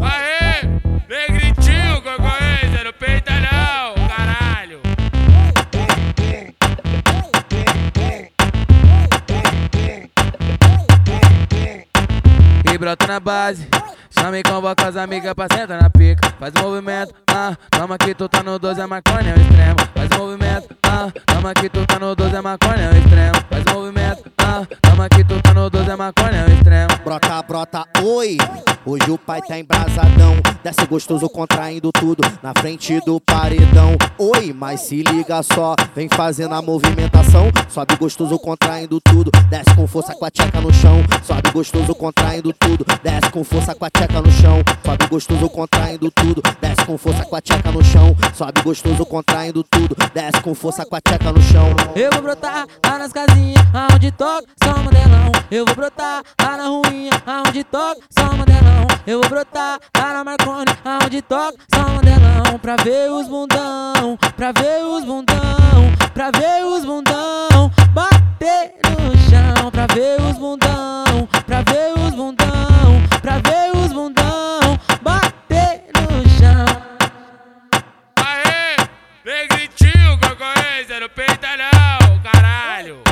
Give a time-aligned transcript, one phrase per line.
[0.00, 0.62] Aê,
[1.08, 4.80] negritinho, concorrência, não peita não, caralho.
[12.72, 13.68] E brota na base.
[14.10, 16.32] Chama e convoca as amigas pra sentar na pica.
[16.38, 19.76] Faz movimento, ah, toma que tu tá no 12, é maconha, é o extremo.
[19.94, 23.34] Faz movimento, ah, toma que tu tá no 12, é maconha, é o extremo.
[23.50, 24.32] Faz movimento,
[24.80, 26.98] toma que tu tá no 12, é maconha, é o extremo.
[27.04, 28.38] Brota, brota, oi.
[28.84, 30.36] Hoje o pai tá embrasadão.
[30.64, 33.96] Desce gostoso contraindo tudo na frente do paredão.
[34.16, 37.50] Oi, mas se liga só, vem fazendo a movimentação.
[37.68, 39.30] Sobe gostoso contraindo tudo.
[39.50, 41.04] Desce com força com a tcheca no chão.
[41.22, 42.86] Sobe gostoso contraindo tudo.
[43.02, 44.62] Desce com força com a tcheca no chão.
[44.84, 46.42] Sobe gostoso contraindo tudo.
[46.60, 48.16] Desce com força com a tcheca no chão.
[48.34, 49.96] Sobe gostoso contraindo tudo.
[50.14, 51.68] Desce com força com a tcheca no chão.
[51.94, 55.32] Eu vou brotar lá nas casinhas, aonde toca, só modelão.
[55.50, 58.86] Eu vou brotar lá na ruinha, aonde toca, só modelão.
[59.06, 62.58] Eu vou brotar lá na Marconi, aonde toca, só modelão.
[62.60, 67.70] Pra ver os bundão, pra ver os bundão, pra ver os bundão.
[67.92, 74.78] Bater no chão, pra ver os bundão, pra ver os bundão, pra ver os bundão.
[75.00, 76.66] Bater no chão.
[78.16, 78.76] Aê,
[79.24, 83.07] negritinho, concorrência, não peita não, caralho.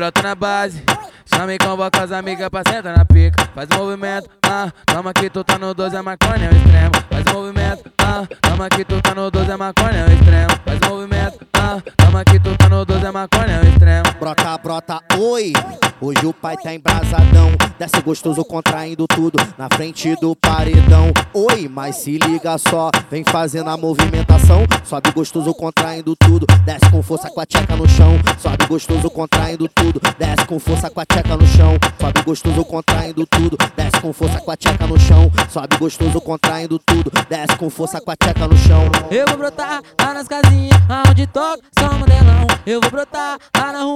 [0.00, 0.82] Brota na base.
[1.26, 3.46] Chama e convoca as amigas pra sentar na pica.
[3.54, 6.92] Faz movimento, ah, toma que tu tá no 12, é maconha, é o extremo.
[7.10, 10.50] Faz movimento, ah, toma que tu tá no 12, é maconha, é o extremo.
[10.64, 14.09] Faz movimento, ah, toma que tu tá no 12, é maconha, é o extremo.
[14.20, 15.50] Brota, brota, oi.
[15.98, 17.52] Hoje o pai tá embrasadão.
[17.78, 21.10] Desce gostoso contraindo tudo na frente do paredão.
[21.32, 24.66] Oi, mas se liga só, vem fazendo a movimentação.
[24.84, 26.46] Sobe gostoso contraindo tudo.
[26.66, 28.18] Desce com força com a tcheca no chão.
[28.38, 30.00] Sobe gostoso contraindo tudo.
[30.18, 31.78] Desce com força com a tcheca no chão.
[31.98, 33.56] Sobe gostoso contraindo tudo.
[33.74, 35.32] Desce com força com a tcheca no chão.
[35.48, 37.10] Sobe gostoso contraindo tudo.
[37.26, 38.84] Desce com força com a tcheca no chão.
[39.10, 42.46] Eu vou brotar lá nas casinhas, aonde toca, só modelão.
[42.66, 43.86] Eu vou brotar lá na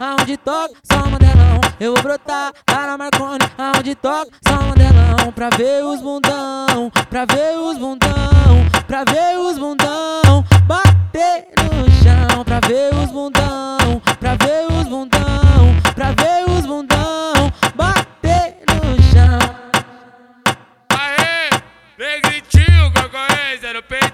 [0.00, 1.60] aonde toca, só modelão.
[1.80, 5.32] Eu vou brotar lá na Marconi, aonde toca, só modelão.
[5.34, 10.44] Pra ver os bundão, pra ver os bundão, pra ver os bundão.
[10.66, 17.52] Bater no chão, pra ver os bundão, pra ver os bundão, pra ver os bundão.
[17.74, 19.38] Bater no chão.
[20.90, 21.50] Aê,
[21.98, 24.07] negritinho, concorrência, não peita